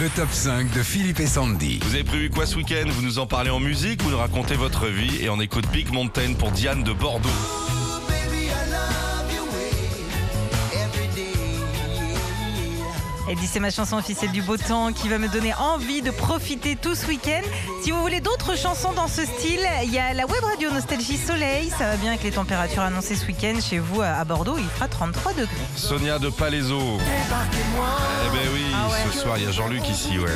Le 0.00 0.08
top 0.08 0.30
5 0.32 0.72
de 0.72 0.82
Philippe 0.82 1.20
et 1.20 1.26
Sandy. 1.26 1.78
Vous 1.82 1.94
avez 1.94 2.04
prévu 2.04 2.30
quoi 2.30 2.46
ce 2.46 2.56
week-end? 2.56 2.86
Vous 2.88 3.02
nous 3.02 3.18
en 3.18 3.26
parlez 3.26 3.50
en 3.50 3.60
musique, 3.60 4.02
vous 4.02 4.10
nous 4.10 4.16
racontez 4.16 4.54
votre 4.54 4.86
vie 4.86 5.22
et 5.22 5.28
on 5.28 5.38
écoute 5.40 5.66
Big 5.70 5.92
Mountain 5.92 6.32
pour 6.38 6.50
Diane 6.52 6.82
de 6.82 6.94
Bordeaux. 6.94 7.28
Elle 13.28 13.36
dit 13.36 13.46
c'est 13.46 13.60
ma 13.60 13.70
chanson 13.70 13.98
officielle 13.98 14.32
du 14.32 14.40
beau 14.40 14.56
temps 14.56 14.94
qui 14.94 15.10
va 15.10 15.18
me 15.18 15.28
donner 15.28 15.52
envie 15.54 16.00
de 16.00 16.10
profiter 16.10 16.76
tout 16.76 16.94
ce 16.94 17.06
week-end. 17.06 17.42
Si 17.82 17.90
vous 17.90 18.00
voulez 18.00 18.20
d'autres 18.20 18.56
chansons 18.56 18.94
dans 18.94 19.06
ce 19.06 19.26
style, 19.26 19.68
il 19.84 19.92
y 19.92 19.98
a 19.98 20.14
la 20.14 20.24
web 20.24 20.42
radio 20.42 20.70
Nostalgie 20.70 21.18
Soleil. 21.18 21.68
Ça 21.68 21.90
va 21.90 21.96
bien 21.98 22.12
avec 22.12 22.22
les 22.22 22.32
températures 22.32 22.82
annoncées 22.82 23.16
ce 23.16 23.26
week-end 23.26 23.60
chez 23.60 23.78
vous 23.78 24.00
à 24.00 24.24
Bordeaux. 24.24 24.56
Il 24.56 24.64
fera 24.64 24.88
33 24.88 25.34
degrés. 25.34 25.46
Sonia 25.76 26.18
de 26.18 26.30
Palaiso. 26.30 26.80
Eh 27.00 28.09
ce 29.10 29.18
soir 29.20 29.38
il 29.38 29.44
y 29.44 29.46
a 29.46 29.50
Jean-Luc 29.50 29.88
ici, 29.88 30.18
ouais. 30.18 30.28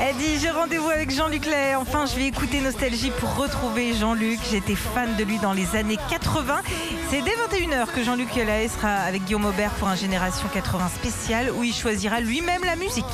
Elle 0.00 0.16
dit 0.16 0.38
j'ai 0.40 0.50
rendez-vous 0.50 0.88
avec 0.88 1.10
Jean-Luc 1.10 1.46
Lay. 1.46 1.74
Enfin, 1.74 2.06
je 2.06 2.16
vais 2.16 2.26
écouter 2.26 2.60
Nostalgie 2.60 3.10
pour 3.18 3.36
retrouver 3.36 3.94
Jean-Luc. 3.94 4.38
J'étais 4.50 4.74
fan 4.74 5.14
de 5.16 5.24
lui 5.24 5.38
dans 5.38 5.52
les 5.52 5.76
années 5.76 5.98
80. 6.08 6.60
C'est 7.10 7.22
dès 7.22 7.32
21h 7.32 7.86
que 7.94 8.02
Jean-Luc 8.02 8.34
Lay 8.34 8.68
sera 8.68 8.88
avec 8.88 9.24
Guillaume 9.24 9.44
Aubert 9.44 9.72
pour 9.72 9.88
un 9.88 9.96
Génération 9.96 10.48
80 10.52 10.88
spécial 10.94 11.50
où 11.50 11.64
il 11.64 11.74
choisira 11.74 12.20
lui-même 12.20 12.64
la 12.64 12.76
musique. 12.76 13.04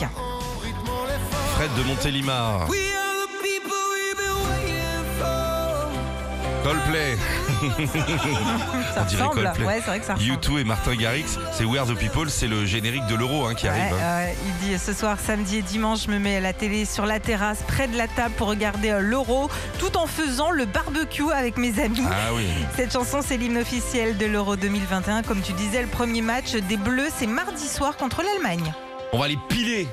Fred 1.56 1.70
de 1.76 1.82
Montélimar. 1.82 2.66
Coldplay. 6.66 7.16
Ça 8.92 9.02
On 9.02 9.04
dirait 9.04 9.22
ressemble. 9.22 9.42
Coldplay. 9.44 9.66
Ouais, 9.66 9.74
c'est 9.76 9.86
vrai 9.86 10.00
que 10.00 10.06
ça 10.06 10.14
ressemble. 10.14 10.32
U2 10.32 10.58
et 10.58 10.64
Martin 10.64 10.96
Garrix, 10.96 11.38
c'est 11.52 11.64
We 11.64 11.78
Are 11.78 11.86
the 11.86 11.94
People, 11.94 12.28
c'est 12.28 12.48
le 12.48 12.66
générique 12.66 13.06
de 13.06 13.14
l'euro 13.14 13.46
hein, 13.46 13.54
qui 13.54 13.68
arrive. 13.68 13.94
Hein. 13.94 14.32
il 14.44 14.68
dit 14.68 14.76
ce 14.76 14.92
soir, 14.92 15.16
samedi 15.24 15.58
et 15.58 15.62
dimanche, 15.62 16.06
je 16.06 16.10
me 16.10 16.18
mets 16.18 16.40
la 16.40 16.52
télé 16.52 16.84
sur 16.84 17.06
la 17.06 17.20
terrasse, 17.20 17.62
près 17.68 17.86
de 17.86 17.96
la 17.96 18.08
table 18.08 18.34
pour 18.36 18.48
regarder 18.48 18.90
euh, 18.90 18.98
l'Euro, 18.98 19.48
tout 19.78 19.96
en 19.96 20.08
faisant 20.08 20.50
le 20.50 20.64
barbecue 20.64 21.30
avec 21.32 21.56
mes 21.56 21.78
amis. 21.78 22.02
Ah 22.04 22.34
oui. 22.34 22.46
Cette 22.76 22.92
chanson, 22.92 23.20
c'est 23.24 23.36
l'hymne 23.36 23.58
officiel 23.58 24.16
de 24.16 24.26
l'Euro 24.26 24.56
2021. 24.56 25.22
Comme 25.22 25.42
tu 25.42 25.52
disais, 25.52 25.82
le 25.82 25.88
premier 25.88 26.20
match 26.20 26.54
des 26.54 26.76
Bleus, 26.76 27.10
c'est 27.16 27.28
mardi 27.28 27.68
soir 27.68 27.96
contre 27.96 28.24
l'Allemagne. 28.24 28.74
On 29.12 29.20
va 29.20 29.28
les 29.28 29.38
piler. 29.48 29.86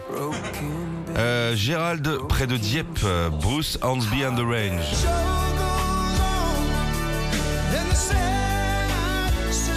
Euh, 1.17 1.55
Gérald, 1.55 2.17
près 2.27 2.47
de 2.47 2.57
Dieppe, 2.57 3.01
euh, 3.03 3.29
Bruce 3.29 3.77
Hornsby 3.83 4.25
and 4.25 4.37
the 4.37 4.39
Range. 4.39 5.52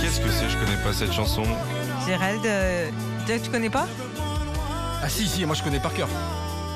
Qu'est-ce 0.00 0.20
que 0.20 0.30
c'est? 0.30 0.48
Je 0.48 0.58
connais 0.58 0.76
pas 0.84 0.92
cette 0.92 1.12
chanson. 1.12 1.42
Gérald, 2.06 2.44
euh, 2.44 2.90
Jack, 3.26 3.42
tu 3.42 3.50
connais 3.50 3.70
pas? 3.70 3.86
Ah 5.02 5.08
si, 5.08 5.26
si, 5.26 5.44
moi 5.44 5.54
je 5.54 5.62
connais 5.62 5.80
par 5.80 5.94
cœur. 5.94 6.08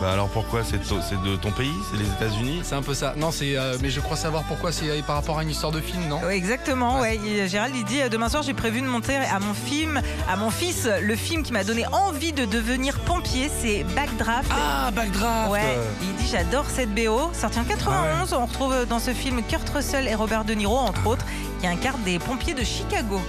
Bah 0.00 0.12
alors 0.12 0.28
pourquoi 0.28 0.62
C'est 0.64 0.78
de 0.80 1.36
ton 1.36 1.50
pays? 1.50 1.74
C'est 1.90 1.98
les 1.98 2.08
États-Unis? 2.08 2.60
C'est 2.64 2.74
un 2.74 2.80
peu 2.82 2.94
ça. 2.94 3.12
Non, 3.18 3.30
c'est. 3.30 3.56
euh, 3.56 3.76
mais 3.82 3.90
je 3.90 4.00
crois 4.00 4.16
savoir 4.16 4.44
pourquoi 4.44 4.72
c'est 4.72 4.88
euh, 4.88 5.02
par 5.06 5.16
rapport 5.16 5.38
à 5.38 5.42
une 5.42 5.50
histoire 5.50 5.72
de 5.72 5.80
film, 5.80 6.08
non? 6.08 6.20
Ouais, 6.24 6.36
Exactement, 6.36 7.00
ouais. 7.00 7.16
Et 7.26 7.46
Gérald, 7.48 7.74
il 7.76 7.84
dit 7.84 8.00
euh, 8.00 8.08
demain 8.08 8.30
soir, 8.30 8.42
j'ai 8.42 8.54
prévu 8.54 8.80
de 8.80 8.86
monter 8.86 9.16
à 9.16 9.38
mon 9.40 9.52
film, 9.52 10.00
à 10.26 10.36
mon 10.36 10.50
fils, 10.50 10.88
le 11.02 11.14
film 11.16 11.42
qui 11.42 11.52
m'a 11.52 11.64
donné 11.64 11.84
envie 11.92 12.32
de 12.32 12.46
devenir 12.46 12.98
pompier, 13.00 13.50
c'est 13.60 13.84
Backdraft. 13.94 14.50
Ah, 14.50 14.90
Backdraft 14.90 15.50
Ouais, 15.50 15.78
il 16.02 16.14
dit 16.16 16.28
j'adore 16.30 16.64
cette 16.68 16.94
BO. 16.94 17.30
Sorti 17.34 17.58
en 17.58 17.64
91, 17.64 18.32
on 18.32 18.46
retrouve 18.46 18.86
dans 18.88 19.00
ce 19.00 19.12
film 19.12 19.42
Kurt 19.42 19.68
Russell 19.68 20.08
et 20.08 20.14
Robert 20.14 20.44
De 20.44 20.54
Niro, 20.54 20.76
entre 20.78 21.06
autres, 21.06 21.26
qui 21.60 21.66
incarnent 21.66 22.02
des 22.04 22.18
pompiers 22.18 22.54
de 22.54 22.64
Chicago. 22.64 23.20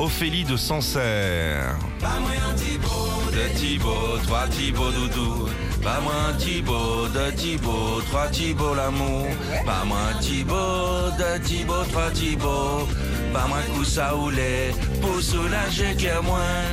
Ophélie 0.00 0.44
de 0.44 0.56
Sancerre. 0.56 1.76
De 2.00 3.58
Thibaut, 3.58 4.16
trois 4.26 4.46
Thibaut 4.48 4.90
doudou. 4.90 5.48
Pas 5.82 6.00
moins 6.00 6.32
Thibaut, 6.38 7.06
de 7.08 7.30
Thibaut, 7.32 8.00
trois 8.10 8.28
Thibaut 8.28 8.74
l'amour. 8.74 9.26
Pas 9.66 9.84
moins 9.84 10.14
Thibaut, 10.22 11.10
de 11.18 11.38
Thibaut, 11.44 11.84
trois 11.92 12.10
Thibaut. 12.12 12.88
Pas 13.34 13.46
moins 13.46 13.60
Coussa 13.76 14.16
Oulet, 14.16 14.72
pour 15.02 15.20
soulager 15.20 15.94
que 15.94 16.22
moins. 16.22 16.64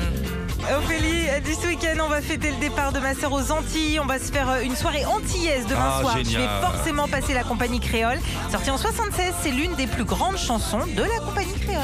Ophélie, 0.77 1.27
dit 1.43 1.55
ce 1.61 1.67
week-end, 1.67 1.97
on 2.05 2.09
va 2.09 2.21
fêter 2.21 2.51
le 2.51 2.57
départ 2.57 2.93
de 2.93 2.99
ma 2.99 3.13
sœur 3.13 3.33
aux 3.33 3.51
Antilles. 3.51 3.99
On 4.01 4.05
va 4.05 4.19
se 4.19 4.31
faire 4.31 4.49
euh, 4.49 4.61
une 4.61 4.75
soirée 4.75 5.05
antillaise 5.05 5.65
demain 5.67 5.91
Ah, 5.97 6.01
soir. 6.01 6.17
Je 6.17 6.23
génial. 6.23 6.41
vais 6.43 6.61
forcément 6.65 7.07
passer 7.09 7.33
la 7.33 7.43
compagnie 7.43 7.79
créole. 7.81 8.19
Sortie 8.51 8.71
en 8.71 8.77
76, 8.77 9.33
c'est 9.43 9.51
l'une 9.51 9.75
des 9.75 9.87
plus 9.87 10.03
grandes 10.05 10.37
chansons 10.37 10.79
de 10.95 11.03
la 11.03 11.19
compagnie 11.25 11.53
créole. 11.59 11.83